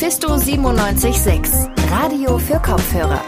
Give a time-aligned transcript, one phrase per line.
[0.00, 1.52] Mephisto 976,
[1.90, 3.20] Radio für Kopfhörer.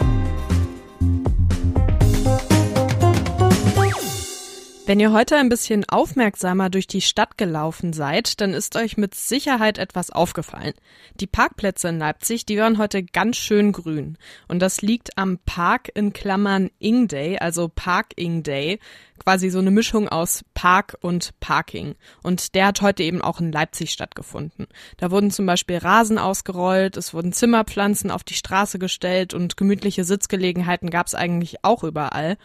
[4.85, 9.15] Wenn ihr heute ein bisschen aufmerksamer durch die Stadt gelaufen seid, dann ist euch mit
[9.15, 10.73] Sicherheit etwas aufgefallen.
[11.15, 14.17] Die Parkplätze in Leipzig, die waren heute ganz schön grün.
[14.47, 18.79] Und das liegt am Park in Klammern Ing Day, also Park Ing Day
[19.23, 21.95] quasi so eine Mischung aus Park und Parking.
[22.23, 24.67] Und der hat heute eben auch in Leipzig stattgefunden.
[24.97, 30.03] Da wurden zum Beispiel Rasen ausgerollt, es wurden Zimmerpflanzen auf die Straße gestellt und gemütliche
[30.03, 32.37] Sitzgelegenheiten gab es eigentlich auch überall.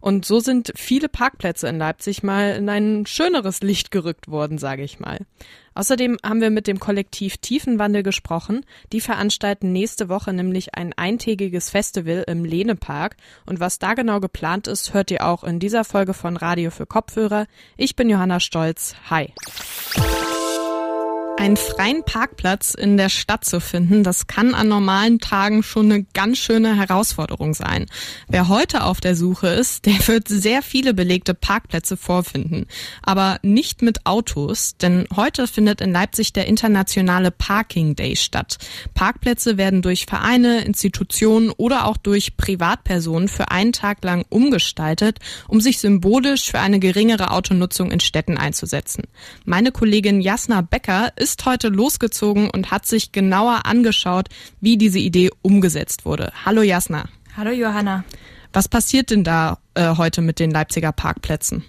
[0.00, 4.82] Und so sind viele Parkplätze in Leipzig mal in ein schöneres Licht gerückt worden, sage
[4.82, 5.20] ich mal.
[5.74, 8.64] Außerdem haben wir mit dem Kollektiv Tiefenwandel gesprochen.
[8.92, 13.16] Die veranstalten nächste Woche nämlich ein eintägiges Festival im Lehnepark.
[13.46, 16.86] Und was da genau geplant ist, hört ihr auch in dieser Folge von Radio für
[16.86, 17.46] Kopfhörer.
[17.76, 18.94] Ich bin Johanna Stolz.
[19.10, 19.32] Hi.
[21.36, 26.04] Einen freien Parkplatz in der Stadt zu finden, das kann an normalen Tagen schon eine
[26.14, 27.86] ganz schöne Herausforderung sein.
[28.28, 32.66] Wer heute auf der Suche ist, der wird sehr viele belegte Parkplätze vorfinden.
[33.02, 38.58] Aber nicht mit Autos, denn heute findet in Leipzig der internationale Parking Day statt.
[38.94, 45.60] Parkplätze werden durch Vereine, Institutionen oder auch durch Privatpersonen für einen Tag lang umgestaltet, um
[45.60, 49.02] sich symbolisch für eine geringere Autonutzung in Städten einzusetzen.
[49.44, 54.28] Meine Kollegin Jasna Becker ist heute losgezogen und hat sich genauer angeschaut,
[54.60, 56.30] wie diese Idee umgesetzt wurde.
[56.44, 57.06] Hallo Jasna.
[57.34, 58.04] Hallo Johanna.
[58.52, 61.64] Was passiert denn da äh, heute mit den Leipziger Parkplätzen?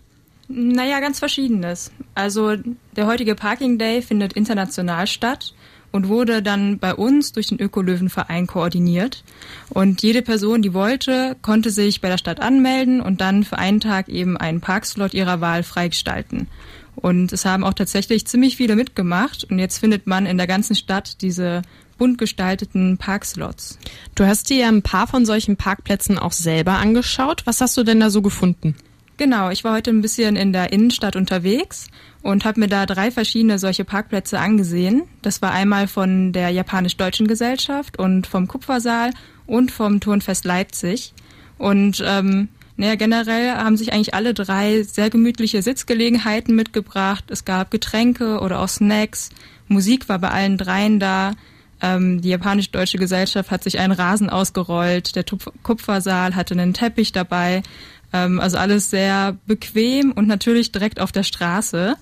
[0.50, 1.92] Naja, ganz verschiedenes.
[2.16, 2.58] Also
[2.98, 5.54] der heutige Parking Day findet international statt
[5.94, 9.24] und wurde dann bei uns durch den Ökolöwenverein koordiniert.
[9.70, 13.80] Und jede Person, die wollte, konnte sich bei der Stadt anmelden und dann für einen
[13.80, 16.48] Tag eben einen Parkslot ihrer Wahl freigestalten.
[16.96, 19.44] Und es haben auch tatsächlich ziemlich viele mitgemacht.
[19.44, 21.62] Und jetzt findet man in der ganzen Stadt diese
[21.98, 23.80] bunt gestalteten Parkslots.
[24.16, 27.44] Du hast dir ja ein paar von solchen Parkplätzen auch selber angeschaut.
[27.46, 28.76] Was hast du denn da so gefunden?
[29.18, 31.88] Genau, ich war heute ein bisschen in der Innenstadt unterwegs
[32.22, 35.04] und habe mir da drei verschiedene solche Parkplätze angesehen.
[35.22, 39.12] Das war einmal von der Japanisch-Deutschen Gesellschaft und vom Kupfersaal
[39.48, 41.14] und vom Turnfest Leipzig.
[41.58, 47.26] Und ähm, naja, generell haben sich eigentlich alle drei sehr gemütliche Sitzgelegenheiten mitgebracht.
[47.30, 49.30] Es gab Getränke oder auch Snacks.
[49.68, 51.34] Musik war bei allen dreien da.
[51.82, 55.16] Ähm, die japanisch-deutsche Gesellschaft hat sich einen Rasen ausgerollt.
[55.16, 55.24] Der
[55.64, 57.64] Kupfersaal hatte einen Teppich dabei.
[58.12, 61.96] Ähm, also alles sehr bequem und natürlich direkt auf der Straße.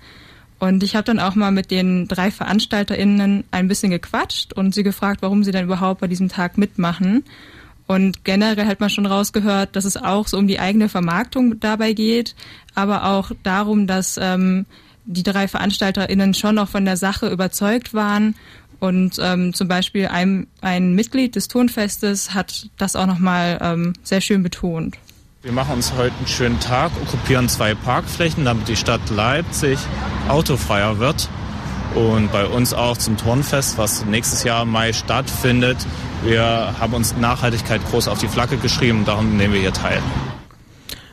[0.59, 4.84] Und ich habe dann auch mal mit den drei VeranstalterInnen ein bisschen gequatscht und sie
[4.84, 7.23] gefragt, warum sie denn überhaupt bei diesem Tag mitmachen.
[7.94, 11.94] Und generell hat man schon rausgehört, dass es auch so um die eigene Vermarktung dabei
[11.94, 12.34] geht,
[12.74, 14.66] aber auch darum, dass ähm,
[15.06, 18.36] die drei VeranstalterInnen schon noch von der Sache überzeugt waren.
[18.80, 24.22] Und ähm, zum Beispiel ein, ein Mitglied des Turnfestes hat das auch nochmal ähm, sehr
[24.22, 24.98] schön betont.
[25.44, 29.78] Wir machen uns heute einen schönen Tag, okkupieren zwei Parkflächen, damit die Stadt Leipzig
[30.30, 31.30] autofreier wird.
[31.96, 35.78] Und bei uns auch zum Turnfest, was nächstes Jahr im Mai stattfindet,
[36.24, 40.02] wir haben uns Nachhaltigkeit groß auf die Flagge geschrieben und darum nehmen wir hier teil.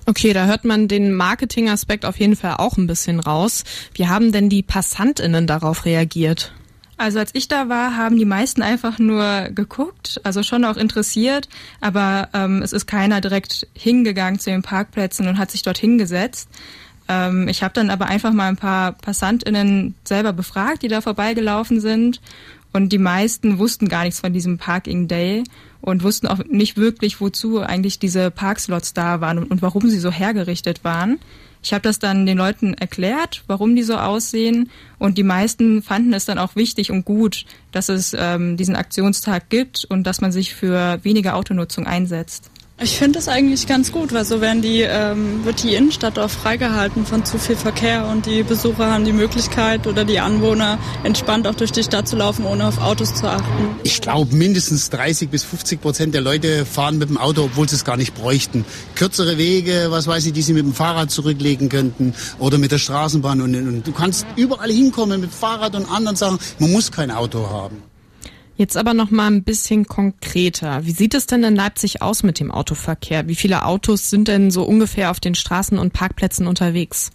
[0.06, 3.64] Okay, da hört man den Marketingaspekt auf jeden Fall auch ein bisschen raus.
[3.94, 6.52] Wie haben denn die PassantInnen darauf reagiert?
[6.96, 11.48] Also als ich da war, haben die meisten einfach nur geguckt, also schon auch interessiert,
[11.80, 16.50] aber ähm, es ist keiner direkt hingegangen zu den Parkplätzen und hat sich dort hingesetzt.
[17.10, 21.80] Ähm, ich habe dann aber einfach mal ein paar PassantInnen selber befragt, die da vorbeigelaufen
[21.80, 22.20] sind
[22.72, 25.42] und die meisten wussten gar nichts von diesem Parking Day
[25.80, 30.12] und wussten auch nicht wirklich, wozu eigentlich diese Parkslots da waren und, warum sie so
[30.12, 31.18] hergerichtet waren.
[31.62, 36.12] Ich habe das dann den Leuten erklärt, warum die so aussehen und die meisten fanden
[36.14, 40.30] es dann auch wichtig und gut, dass es ähm, diesen Aktionstag gibt und dass man
[40.30, 42.50] sich für weniger Autonutzung einsetzt.
[42.82, 46.30] Ich finde es eigentlich ganz gut, weil so werden die, ähm, wird die Innenstadt auch
[46.30, 51.46] freigehalten von zu viel Verkehr und die Besucher haben die Möglichkeit oder die Anwohner entspannt
[51.46, 53.76] auch durch die Stadt zu laufen, ohne auf Autos zu achten.
[53.82, 57.76] Ich glaube, mindestens 30 bis 50 Prozent der Leute fahren mit dem Auto, obwohl sie
[57.76, 58.64] es gar nicht bräuchten.
[58.94, 62.78] Kürzere Wege, was weiß ich, die sie mit dem Fahrrad zurücklegen könnten oder mit der
[62.78, 63.42] Straßenbahn.
[63.42, 66.38] Und, und du kannst überall hinkommen mit Fahrrad und anderen Sachen.
[66.58, 67.89] Man muss kein Auto haben.
[68.60, 70.84] Jetzt aber noch mal ein bisschen konkreter.
[70.84, 73.26] Wie sieht es denn in Leipzig aus mit dem Autoverkehr?
[73.26, 77.10] Wie viele Autos sind denn so ungefähr auf den Straßen und Parkplätzen unterwegs?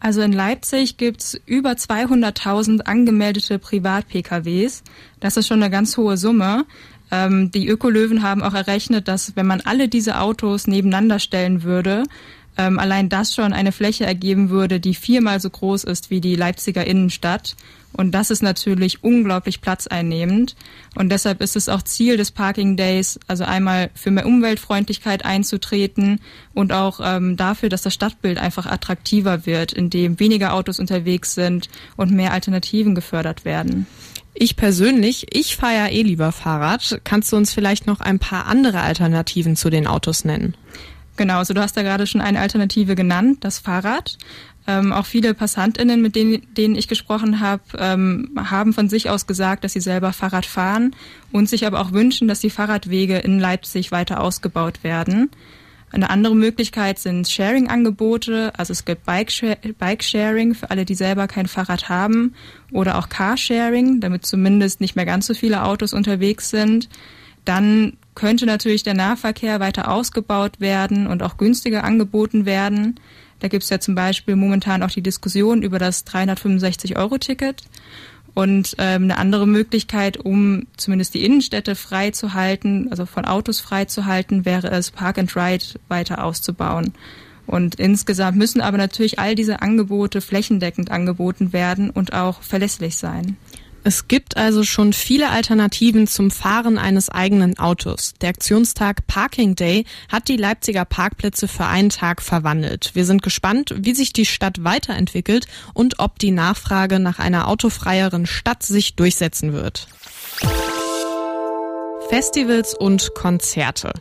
[0.00, 4.82] Also in Leipzig gibt's über 200.000 angemeldete Privat-PKWs.
[5.18, 6.66] Das ist schon eine ganz hohe Summe.
[7.10, 12.02] Ähm, die Ökolöwen haben auch errechnet, dass wenn man alle diese Autos nebeneinander stellen würde,
[12.58, 16.36] Ähm, allein das schon eine Fläche ergeben würde, die viermal so groß ist wie die
[16.36, 17.56] Leipziger Innenstadt.
[17.94, 20.56] Und das ist natürlich unglaublich platzeinnehmend.
[20.94, 26.20] Und deshalb ist es auch Ziel des Parking Days, also einmal für mehr Umweltfreundlichkeit einzutreten
[26.54, 31.68] und auch ähm, dafür, dass das Stadtbild einfach attraktiver wird, indem weniger Autos unterwegs sind
[31.96, 33.86] und mehr Alternativen gefördert werden.
[34.34, 37.00] Ich persönlich, ich fahre ja eh lieber Fahrrad.
[37.04, 40.54] Kannst du uns vielleicht noch ein paar andere Alternativen zu den Autos nennen?
[41.22, 44.18] Genau, also du hast da gerade schon eine Alternative genannt, das Fahrrad.
[44.66, 49.28] Ähm, auch viele PassantInnen, mit denen, denen ich gesprochen habe, ähm, haben von sich aus
[49.28, 50.96] gesagt, dass sie selber Fahrrad fahren
[51.30, 55.30] und sich aber auch wünschen, dass die Fahrradwege in Leipzig weiter ausgebaut werden.
[55.92, 58.50] Eine andere Möglichkeit sind Sharing-Angebote.
[58.56, 62.34] Also es gibt Bike-Sharing für alle, die selber kein Fahrrad haben
[62.72, 66.88] oder auch Carsharing, damit zumindest nicht mehr ganz so viele Autos unterwegs sind.
[67.44, 73.00] Dann könnte natürlich der Nahverkehr weiter ausgebaut werden und auch günstiger angeboten werden.
[73.40, 77.62] Da gibt es ja zum Beispiel momentan auch die Diskussion über das 365-Euro-Ticket.
[78.34, 83.60] Und ähm, eine andere Möglichkeit, um zumindest die Innenstädte frei zu halten, also von Autos
[83.60, 86.94] frei zu halten, wäre es, Park and Ride weiter auszubauen.
[87.46, 93.36] Und insgesamt müssen aber natürlich all diese Angebote flächendeckend angeboten werden und auch verlässlich sein.
[93.84, 98.14] Es gibt also schon viele Alternativen zum Fahren eines eigenen Autos.
[98.20, 102.92] Der Aktionstag Parking Day hat die Leipziger Parkplätze für einen Tag verwandelt.
[102.94, 108.26] Wir sind gespannt, wie sich die Stadt weiterentwickelt und ob die Nachfrage nach einer autofreieren
[108.26, 109.88] Stadt sich durchsetzen wird.
[112.08, 113.92] Festivals und Konzerte.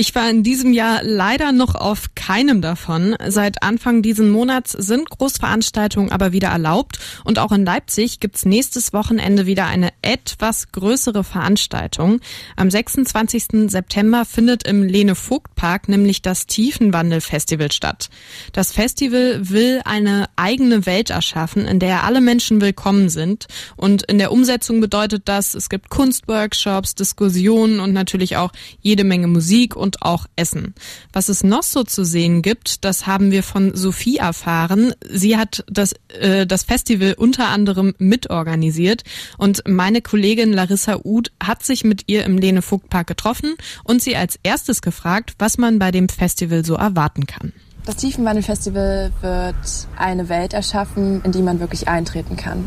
[0.00, 3.16] Ich war in diesem Jahr leider noch auf keinem davon.
[3.26, 8.92] Seit Anfang diesen Monats sind Großveranstaltungen aber wieder erlaubt und auch in Leipzig gibt's nächstes
[8.92, 12.20] Wochenende wieder eine etwas größere Veranstaltung.
[12.54, 13.68] Am 26.
[13.68, 18.08] September findet im Lene Vogt Park nämlich das Tiefenwandel Festival statt.
[18.52, 24.18] Das Festival will eine eigene Welt erschaffen, in der alle Menschen willkommen sind und in
[24.18, 29.87] der Umsetzung bedeutet das, es gibt Kunstworkshops, Diskussionen und natürlich auch jede Menge Musik und
[29.88, 30.74] und auch Essen.
[31.14, 34.92] Was es noch so zu sehen gibt, das haben wir von Sophie erfahren.
[35.10, 39.02] Sie hat das, äh, das Festival unter anderem mitorganisiert
[39.38, 44.02] und meine Kollegin Larissa Uth hat sich mit ihr im Lene Vogt Park getroffen und
[44.02, 47.54] sie als erstes gefragt, was man bei dem Festival so erwarten kann.
[47.86, 52.66] Das Tiefenwandel-Festival wird eine Welt erschaffen, in die man wirklich eintreten kann.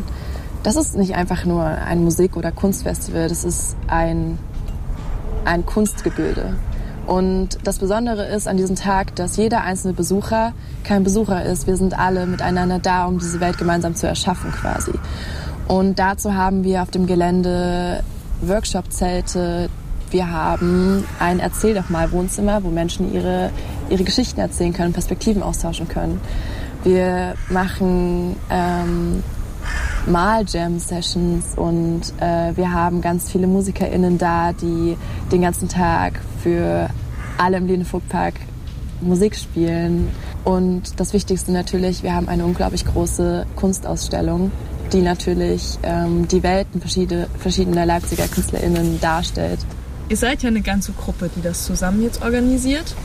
[0.64, 4.40] Das ist nicht einfach nur ein Musik- oder Kunstfestival, das ist ein,
[5.46, 6.56] ein Kunstgebilde.
[7.08, 10.54] Und das Besondere ist an diesem Tag, dass jeder einzelne Besucher
[10.84, 11.68] kein Besucher ist.
[11.68, 14.94] Wir sind alle miteinander da, um diese Welt gemeinsam zu erschaffen quasi.
[15.68, 18.04] Und dazu haben wir auf dem Gelände
[18.42, 19.70] Workshop-Zelte.
[20.10, 23.50] Wir haben ein Erzähl doch mal Wohnzimmer, wo Menschen ihre,
[23.90, 26.20] ihre Geschichten erzählen können, Perspektiven austauschen können.
[26.84, 29.24] Wir machen ähm,
[30.08, 34.98] Mal-Jam-Sessions und äh, wir haben ganz viele MusikerInnen da, die
[35.32, 36.90] den ganzen Tag für
[37.38, 38.36] alle im Lene-Vogt-Park
[39.02, 40.10] Musik spielen.
[40.44, 44.52] Und das Wichtigste natürlich, wir haben eine unglaublich große Kunstausstellung,
[44.92, 49.60] die natürlich ähm, die Welten verschiedener Leipziger KünstlerInnen darstellt.
[50.10, 52.96] Ihr seid ja eine ganze Gruppe, die das zusammen jetzt organisiert.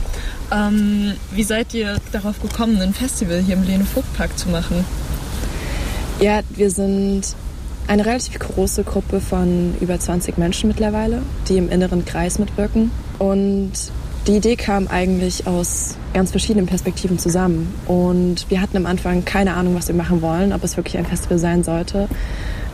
[0.51, 4.83] Ähm, wie seid ihr darauf gekommen, ein Festival hier im Lene-Vogt-Park zu machen?
[6.19, 7.35] Ja, wir sind
[7.87, 12.91] eine relativ große Gruppe von über 20 Menschen mittlerweile, die im inneren Kreis mitwirken.
[13.17, 13.71] Und
[14.27, 17.73] die Idee kam eigentlich aus ganz verschiedenen Perspektiven zusammen.
[17.87, 21.05] Und wir hatten am Anfang keine Ahnung, was wir machen wollen, ob es wirklich ein
[21.05, 22.09] Festival sein sollte.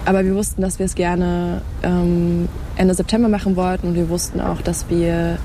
[0.05, 4.41] Aber wir wussten, dass wir es gerne ähm, Ende September machen wollten und wir wussten
[4.41, 5.37] auch, dass wir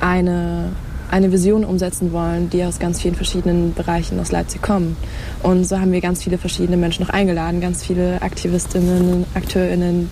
[0.00, 0.70] eine
[1.12, 4.96] eine Vision umsetzen wollen, die aus ganz vielen verschiedenen Bereichen aus Leipzig kommen.
[5.42, 10.08] Und so haben wir ganz viele verschiedene Menschen noch eingeladen, ganz viele Aktivistinnen, Akteurinnen.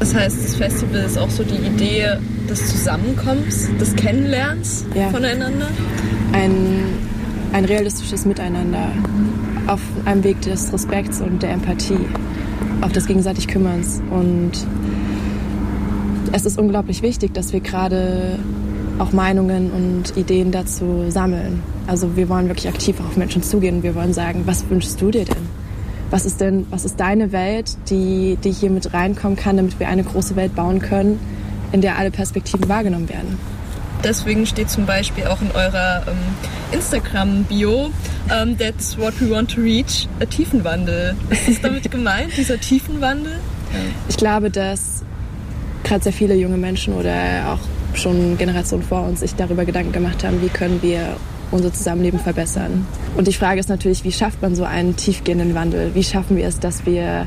[0.00, 2.08] Das heißt, das Festival ist auch so die Idee
[2.48, 5.10] des Zusammenkommens, des Kennenlernens ja.
[5.10, 5.68] voneinander?
[6.32, 6.82] Ein,
[7.52, 8.88] ein realistisches Miteinander
[9.68, 12.06] auf einem Weg des Respekts und der Empathie,
[12.80, 14.02] auf des gegenseitig Kümmerns.
[14.10, 14.52] Und
[16.32, 18.40] es ist unglaublich wichtig, dass wir gerade
[19.00, 21.62] auch Meinungen und Ideen dazu sammeln.
[21.86, 23.82] Also wir wollen wirklich aktiv auf Menschen zugehen.
[23.82, 25.48] Wir wollen sagen, was wünschst du dir denn?
[26.10, 29.88] Was ist denn, was ist deine Welt, die, die hier mit reinkommen kann, damit wir
[29.88, 31.18] eine große Welt bauen können,
[31.72, 33.38] in der alle Perspektiven wahrgenommen werden?
[34.04, 36.16] Deswegen steht zum Beispiel auch in eurer ähm,
[36.72, 37.90] Instagram-Bio,
[38.30, 41.14] ähm, that's what we want to reach, a Tiefenwandel.
[41.30, 43.40] Ist das damit gemeint, dieser Tiefenwandel?
[44.08, 45.02] Ich glaube, dass
[45.84, 47.12] gerade sehr viele junge Menschen oder
[47.52, 51.16] auch schon Generationen vor uns sich darüber Gedanken gemacht haben, wie können wir
[51.50, 52.86] unser Zusammenleben verbessern.
[53.16, 55.94] Und die Frage ist natürlich, wie schafft man so einen tiefgehenden Wandel?
[55.94, 57.26] Wie schaffen wir es, dass wir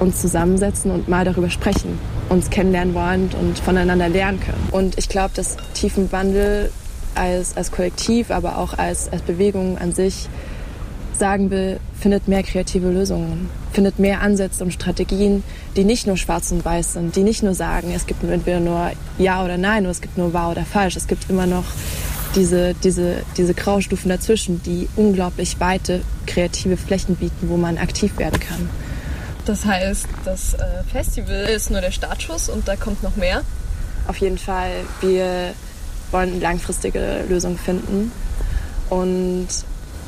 [0.00, 4.68] uns zusammensetzen und mal darüber sprechen, uns kennenlernen wollen und voneinander lernen können.
[4.70, 6.72] Und ich glaube, dass tiefen Wandel
[7.14, 10.28] als, als Kollektiv, aber auch als, als Bewegung an sich
[11.18, 15.42] sagen will, findet mehr kreative Lösungen, findet mehr Ansätze und Strategien,
[15.76, 18.90] die nicht nur schwarz und weiß sind, die nicht nur sagen, es gibt entweder nur
[19.18, 20.96] Ja oder Nein oder es gibt nur wahr oder falsch.
[20.96, 21.64] Es gibt immer noch
[22.34, 28.40] diese, diese, diese Graustufen dazwischen, die unglaublich weite kreative Flächen bieten, wo man aktiv werden
[28.40, 28.68] kann.
[29.44, 30.58] Das heißt, das äh,
[30.90, 33.42] Festival ist nur der Startschuss und da kommt noch mehr?
[34.06, 34.70] Auf jeden Fall.
[35.00, 35.54] Wir
[36.10, 38.12] wollen langfristige Lösungen finden
[38.90, 39.48] und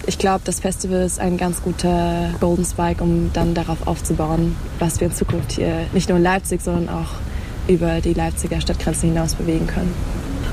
[0.07, 5.01] ich glaube, das Festival ist ein ganz guter Golden Spike, um dann darauf aufzubauen, was
[5.01, 7.11] wir in Zukunft hier nicht nur in Leipzig, sondern auch
[7.69, 9.95] über die Leipziger Stadtgrenzen hinaus bewegen können.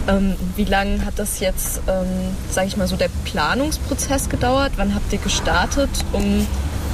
[0.07, 2.07] Ähm, wie lange hat das jetzt, ähm,
[2.51, 4.73] sage ich mal, so der Planungsprozess gedauert?
[4.75, 6.45] Wann habt ihr gestartet, um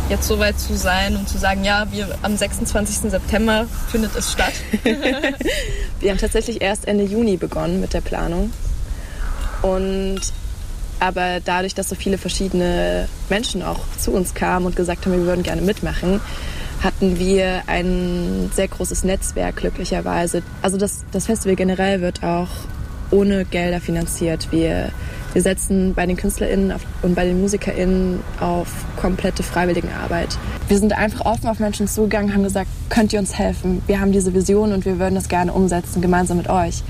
[0.09, 3.12] jetzt so weit zu sein und zu sagen, ja, wir am 26.
[3.12, 4.53] September findet es statt?
[6.00, 8.51] wir haben tatsächlich erst Ende Juni begonnen mit der Planung.
[9.62, 10.21] Und
[11.05, 15.25] aber dadurch, dass so viele verschiedene Menschen auch zu uns kamen und gesagt haben, wir
[15.25, 16.19] würden gerne mitmachen,
[16.83, 20.41] hatten wir ein sehr großes Netzwerk glücklicherweise.
[20.63, 22.50] Also das, das Festival generell wird auch
[23.12, 24.47] ohne Gelder finanziert.
[24.51, 24.89] Wir,
[25.33, 28.67] wir setzen bei den KünstlerInnen und bei den MusikerInnen auf
[29.00, 30.38] komplette Freiwilligenarbeit.
[30.67, 33.83] Wir sind einfach offen auf Menschen zugegangen, haben gesagt, könnt ihr uns helfen?
[33.85, 36.83] Wir haben diese Vision und wir würden das gerne umsetzen, gemeinsam mit euch.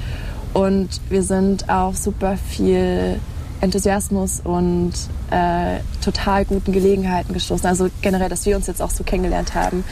[0.54, 3.20] Und wir sind auf super viel
[3.66, 4.94] Enthusiasmus und
[5.32, 7.66] äh, total guten Gelegenheiten gestoßen.
[7.68, 9.84] Also generell, dass wir uns jetzt auch so kennengelernt haben.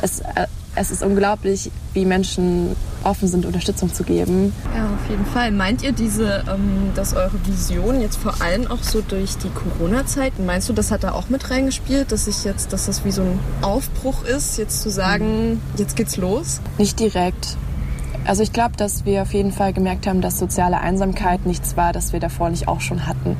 [0.00, 2.74] Es, äh, es ist unglaublich, wie Menschen
[3.04, 4.54] offen sind, Unterstützung zu geben.
[4.74, 5.50] Ja, auf jeden Fall.
[5.50, 10.38] Meint ihr diese, ähm, dass eure Vision jetzt vor allem auch so durch die Corona-Zeit,
[10.38, 13.22] meinst du, das hat da auch mit reingespielt, dass ich jetzt, dass das wie so
[13.22, 16.60] ein Aufbruch ist, jetzt zu sagen, jetzt geht's los?
[16.78, 17.58] Nicht direkt.
[18.24, 21.92] Also ich glaube, dass wir auf jeden Fall gemerkt haben, dass soziale Einsamkeit nichts war,
[21.92, 23.36] das wir davor nicht auch schon hatten.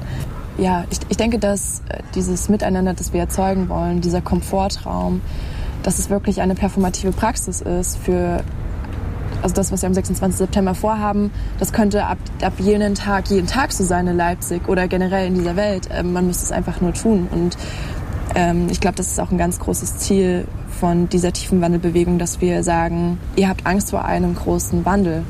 [0.59, 5.23] Ja, ich, ich denke, dass äh, dieses Miteinander, das wir erzeugen wollen, dieser Komfortraum,
[5.83, 8.45] dass es wirklich eine performative Praxis ist für
[9.43, 10.39] also das, was wir am 26.
[10.39, 14.87] September vorhaben, das könnte ab, ab jenen Tag, jeden Tag so sein in Leipzig oder
[14.87, 15.89] generell in dieser Welt.
[15.93, 17.29] Ähm, man müsste es einfach nur tun.
[17.31, 17.57] Und
[18.35, 22.41] ähm, ich glaube, das ist auch ein ganz großes Ziel von dieser tiefen Wandelbewegung, dass
[22.41, 25.23] wir sagen, ihr habt Angst vor einem großen Wandel,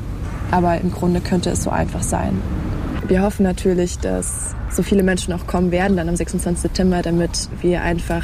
[0.51, 2.41] aber im Grunde könnte es so einfach sein.
[3.07, 6.61] Wir hoffen natürlich, dass so viele Menschen auch kommen werden dann am 26.
[6.61, 8.23] September, damit wir einfach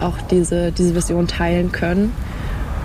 [0.00, 2.12] auch diese, diese Vision teilen können.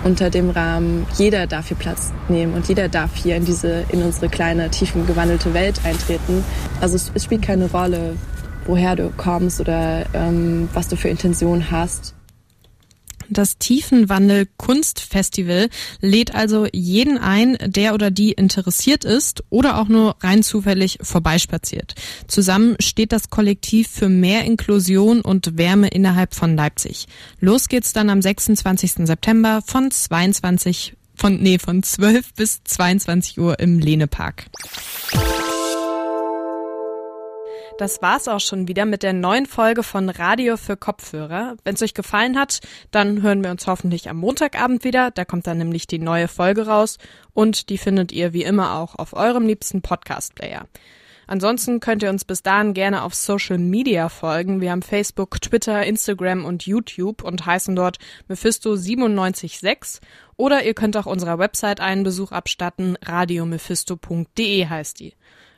[0.04, 4.02] Unter dem Rahmen, jeder darf hier Platz nehmen und jeder darf hier in diese, in
[4.02, 6.44] unsere kleine, tiefen gewandelte Welt eintreten.
[6.80, 8.16] Also es, spielt keine Rolle,
[8.66, 12.14] woher du kommst oder ähm, was du für Intentionen hast.
[13.28, 15.68] Das Tiefenwandel Kunstfestival
[16.00, 21.94] lädt also jeden ein, der oder die interessiert ist oder auch nur rein zufällig vorbeispaziert.
[22.28, 27.06] Zusammen steht das Kollektiv für mehr Inklusion und Wärme innerhalb von Leipzig.
[27.40, 29.06] Los geht's dann am 26.
[29.06, 34.46] September von 22 von nee von 12 bis 22 Uhr im Lehnepark.
[37.76, 41.56] Das war's auch schon wieder mit der neuen Folge von Radio für Kopfhörer.
[41.64, 42.60] Wenn es euch gefallen hat,
[42.92, 45.10] dann hören wir uns hoffentlich am Montagabend wieder.
[45.10, 46.98] Da kommt dann nämlich die neue Folge raus
[47.32, 50.68] und die findet ihr wie immer auch auf eurem liebsten Podcast-Player.
[51.26, 54.60] Ansonsten könnt ihr uns bis dahin gerne auf Social Media folgen.
[54.60, 60.00] Wir haben Facebook, Twitter, Instagram und YouTube und heißen dort Mephisto976.
[60.36, 62.96] Oder ihr könnt auch unserer Website einen Besuch abstatten.
[63.02, 65.14] radiomephisto.de heißt die.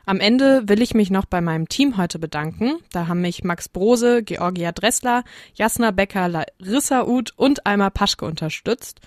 [0.08, 2.78] Am Ende will ich mich noch bei meinem Team heute bedanken.
[2.92, 9.00] Da haben mich Max Brose, Georgia Dressler, Jasna Becker, Larissa Uth und Alma Paschke unterstützt.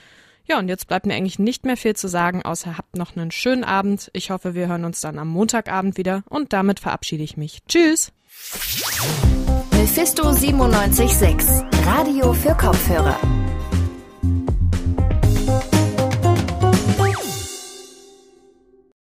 [0.45, 3.31] Ja, und jetzt bleibt mir eigentlich nicht mehr viel zu sagen, außer habt noch einen
[3.31, 4.09] schönen Abend.
[4.11, 7.59] Ich hoffe, wir hören uns dann am Montagabend wieder und damit verabschiede ich mich.
[7.69, 8.11] Tschüss!
[9.71, 11.47] Mephisto 976,
[11.85, 13.17] Radio für Kopfhörer.